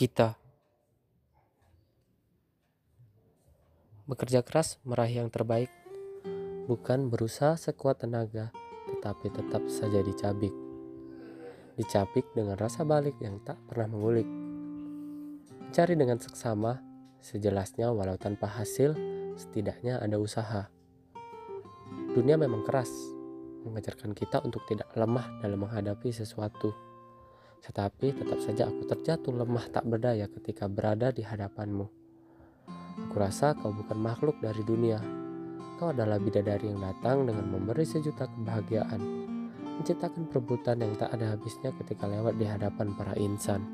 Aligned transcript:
kita. 0.00 0.40
Bekerja 4.08 4.40
keras 4.40 4.80
meraih 4.80 5.20
yang 5.20 5.28
terbaik, 5.28 5.68
bukan 6.64 7.12
berusaha 7.12 7.60
sekuat 7.60 8.08
tenaga, 8.08 8.48
tetapi 8.88 9.28
tetap 9.28 9.60
saja 9.68 10.00
dicabik. 10.00 10.56
Dicabik 11.76 12.32
dengan 12.32 12.56
rasa 12.56 12.80
balik 12.88 13.20
yang 13.20 13.44
tak 13.44 13.60
pernah 13.68 13.92
mengulik. 13.92 14.24
Mencari 15.68 15.92
dengan 16.00 16.16
seksama, 16.16 16.80
sejelasnya 17.20 17.92
walau 17.92 18.16
tanpa 18.16 18.48
hasil, 18.48 18.96
setidaknya 19.36 20.00
ada 20.00 20.16
usaha. 20.16 20.72
Dunia 22.16 22.40
memang 22.40 22.64
keras, 22.64 22.88
mengajarkan 23.68 24.16
kita 24.16 24.40
untuk 24.48 24.64
tidak 24.64 24.88
lemah 24.96 25.28
dalam 25.44 25.60
menghadapi 25.60 26.08
sesuatu. 26.08 26.89
Tetapi 27.60 28.16
tetap 28.16 28.40
saja 28.40 28.68
aku 28.68 28.88
terjatuh 28.88 29.32
lemah 29.36 29.68
tak 29.68 29.84
berdaya 29.84 30.26
ketika 30.28 30.64
berada 30.66 31.12
di 31.12 31.20
hadapanmu. 31.20 31.86
Aku 33.08 33.16
rasa 33.16 33.56
kau 33.56 33.72
bukan 33.72 33.96
makhluk 33.96 34.36
dari 34.40 34.64
dunia. 34.64 35.00
Kau 35.80 35.92
adalah 35.92 36.20
bidadari 36.20 36.68
yang 36.68 36.80
datang 36.80 37.24
dengan 37.24 37.48
memberi 37.48 37.88
sejuta 37.88 38.28
kebahagiaan, 38.28 39.00
menciptakan 39.80 40.28
perebutan 40.28 40.76
yang 40.84 40.92
tak 41.00 41.08
ada 41.16 41.32
habisnya 41.32 41.72
ketika 41.80 42.04
lewat 42.04 42.36
di 42.36 42.44
hadapan 42.44 42.92
para 42.96 43.16
insan. 43.16 43.64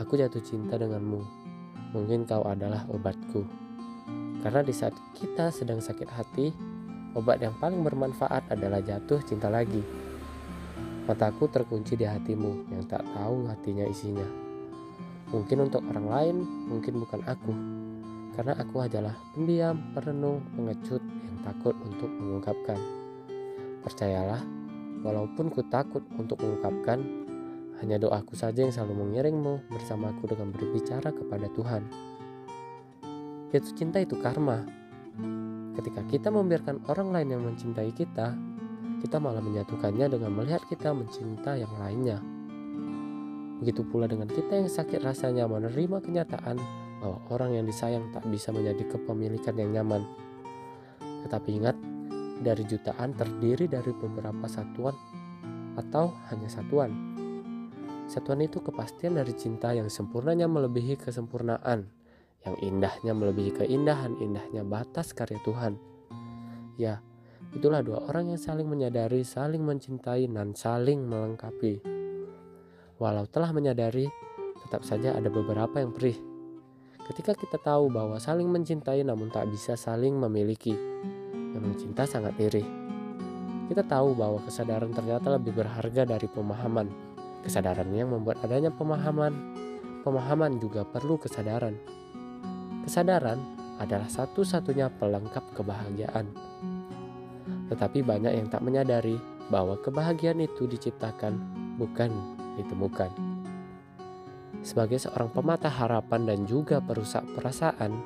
Aku 0.00 0.16
jatuh 0.16 0.40
cinta 0.40 0.80
denganmu. 0.80 1.20
Mungkin 1.92 2.24
kau 2.26 2.42
adalah 2.48 2.88
obatku. 2.90 3.44
Karena 4.42 4.60
di 4.60 4.74
saat 4.74 4.92
kita 5.14 5.48
sedang 5.54 5.78
sakit 5.78 6.08
hati, 6.10 6.50
obat 7.14 7.40
yang 7.40 7.54
paling 7.62 7.80
bermanfaat 7.80 8.50
adalah 8.50 8.82
jatuh 8.82 9.22
cinta 9.22 9.48
lagi. 9.48 10.03
Mataku 11.04 11.52
terkunci 11.52 12.00
di 12.00 12.08
hatimu 12.08 12.72
yang 12.72 12.88
tak 12.88 13.04
tahu 13.12 13.44
hatinya 13.44 13.84
isinya. 13.84 14.24
Mungkin 15.28 15.68
untuk 15.68 15.84
orang 15.92 16.08
lain, 16.08 16.36
mungkin 16.64 16.96
bukan 16.96 17.20
aku. 17.28 17.52
Karena 18.32 18.56
aku 18.56 18.80
adalah 18.80 19.12
pendiam, 19.36 19.76
perenung, 19.92 20.40
pengecut 20.56 21.04
yang 21.04 21.38
takut 21.44 21.76
untuk 21.84 22.08
mengungkapkan. 22.08 22.80
Percayalah, 23.84 24.40
walaupun 25.04 25.52
ku 25.52 25.60
takut 25.68 26.00
untuk 26.16 26.40
mengungkapkan, 26.40 27.04
hanya 27.84 28.00
doaku 28.00 28.32
saja 28.32 28.64
yang 28.64 28.72
selalu 28.72 29.04
mengiringmu 29.04 29.68
bersamaku 29.76 30.32
dengan 30.32 30.56
berbicara 30.56 31.12
kepada 31.12 31.52
Tuhan. 31.52 31.82
Jatuh 33.52 33.74
cinta 33.76 34.00
itu 34.00 34.16
karma. 34.24 34.64
Ketika 35.76 36.00
kita 36.08 36.32
membiarkan 36.32 36.88
orang 36.88 37.12
lain 37.12 37.28
yang 37.36 37.42
mencintai 37.44 37.92
kita, 37.92 38.32
kita 39.04 39.20
malah 39.20 39.44
menyatukannya 39.44 40.16
dengan 40.16 40.32
melihat 40.32 40.64
kita 40.64 40.96
mencinta 40.96 41.60
yang 41.60 41.68
lainnya. 41.76 42.24
Begitu 43.60 43.84
pula 43.84 44.08
dengan 44.08 44.32
kita 44.32 44.64
yang 44.64 44.72
sakit 44.72 45.04
rasanya 45.04 45.44
menerima 45.44 46.00
kenyataan 46.00 46.56
bahwa 47.04 47.20
orang 47.28 47.60
yang 47.60 47.68
disayang 47.68 48.08
tak 48.16 48.24
bisa 48.32 48.48
menjadi 48.48 48.96
kepemilikan 48.96 49.60
yang 49.60 49.76
nyaman. 49.76 50.08
Tetapi 51.20 51.48
ingat, 51.52 51.76
dari 52.40 52.64
jutaan 52.64 53.12
terdiri 53.12 53.68
dari 53.68 53.92
beberapa 53.92 54.48
satuan 54.48 54.96
atau 55.76 56.16
hanya 56.32 56.48
satuan. 56.48 56.90
Satuan 58.08 58.40
itu 58.40 58.64
kepastian 58.64 59.20
dari 59.20 59.36
cinta 59.36 59.72
yang 59.76 59.92
sempurnanya 59.92 60.48
melebihi 60.48 60.96
kesempurnaan, 60.96 61.88
yang 62.44 62.56
indahnya 62.60 63.12
melebihi 63.12 63.64
keindahan 63.64 64.16
indahnya 64.16 64.64
batas 64.64 65.12
karya 65.12 65.40
Tuhan. 65.44 65.76
Ya, 66.76 67.00
Itulah 67.52 67.84
dua 67.84 68.08
orang 68.08 68.32
yang 68.32 68.40
saling 68.40 68.64
menyadari, 68.64 69.20
saling 69.20 69.60
mencintai, 69.60 70.24
dan 70.30 70.56
saling 70.56 71.04
melengkapi. 71.04 71.84
Walau 72.96 73.28
telah 73.28 73.52
menyadari, 73.52 74.08
tetap 74.64 74.86
saja 74.86 75.12
ada 75.12 75.28
beberapa 75.28 75.82
yang 75.82 75.92
perih. 75.92 76.16
Ketika 77.04 77.36
kita 77.36 77.60
tahu 77.60 77.92
bahwa 77.92 78.16
saling 78.16 78.48
mencintai 78.48 79.04
namun 79.04 79.28
tak 79.28 79.52
bisa 79.52 79.76
saling 79.76 80.16
memiliki, 80.16 80.72
memang 81.52 81.76
cinta 81.76 82.08
sangat 82.08 82.32
iri. 82.40 82.64
Kita 83.68 83.84
tahu 83.84 84.16
bahwa 84.16 84.40
kesadaran 84.44 84.92
ternyata 84.92 85.36
lebih 85.36 85.52
berharga 85.52 86.08
dari 86.08 86.24
pemahaman. 86.28 86.88
Kesadaran 87.44 87.92
yang 87.92 88.08
membuat 88.08 88.40
adanya 88.40 88.72
pemahaman, 88.72 89.32
pemahaman 90.00 90.56
juga 90.56 90.84
perlu 90.84 91.20
kesadaran. 91.20 91.76
Kesadaran 92.84 93.40
adalah 93.80 94.08
satu-satunya 94.08 94.92
pelengkap 94.96 95.44
kebahagiaan. 95.56 96.28
Tetapi 97.74 98.06
banyak 98.06 98.30
yang 98.38 98.46
tak 98.46 98.62
menyadari 98.62 99.18
bahwa 99.50 99.74
kebahagiaan 99.82 100.38
itu 100.38 100.70
diciptakan, 100.70 101.34
bukan 101.74 102.14
ditemukan. 102.54 103.10
Sebagai 104.62 105.02
seorang 105.02 105.34
pematah 105.34 105.74
harapan 105.74 106.22
dan 106.24 106.46
juga 106.46 106.78
perusak 106.78 107.26
perasaan, 107.34 107.98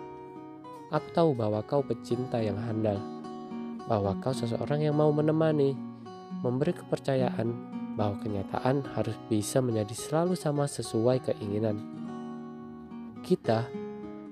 aku 0.88 1.08
tahu 1.12 1.36
bahwa 1.36 1.60
kau 1.68 1.84
pecinta 1.84 2.40
yang 2.40 2.56
handal, 2.56 2.96
bahwa 3.84 4.16
kau 4.24 4.32
seseorang 4.32 4.88
yang 4.88 4.96
mau 4.96 5.12
menemani, 5.12 5.76
memberi 6.40 6.72
kepercayaan 6.72 7.52
bahwa 7.94 8.16
kenyataan 8.24 8.82
harus 8.96 9.14
bisa 9.28 9.60
menjadi 9.60 9.92
selalu 9.92 10.32
sama 10.32 10.64
sesuai 10.64 11.28
keinginan. 11.28 11.76
Kita 13.20 13.68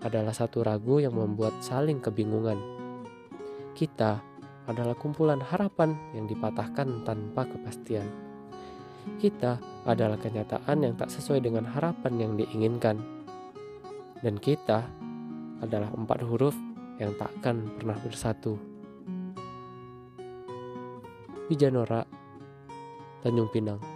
adalah 0.01 0.33
satu 0.33 0.63
ragu 0.63 1.03
yang 1.03 1.19
membuat 1.19 1.61
saling 1.61 1.99
kebingungan. 1.99 2.57
Kita 3.77 4.23
adalah 4.67 4.95
kumpulan 4.99 5.39
harapan 5.39 5.95
yang 6.15 6.27
dipatahkan 6.27 7.07
tanpa 7.07 7.47
kepastian. 7.47 8.07
Kita 9.23 9.59
adalah 9.87 10.19
kenyataan 10.19 10.83
yang 10.83 10.95
tak 10.99 11.15
sesuai 11.15 11.39
dengan 11.43 11.67
harapan 11.67 12.13
yang 12.19 12.33
diinginkan. 12.35 12.99
Dan 14.21 14.43
kita 14.43 14.83
adalah 15.63 15.95
empat 15.95 16.27
huruf 16.27 16.55
yang 16.99 17.15
takkan 17.15 17.71
pernah 17.79 17.97
bersatu. 18.03 18.59
Wijanora, 21.47 22.03
Tanjung 23.23 23.47
Pinang 23.55 23.96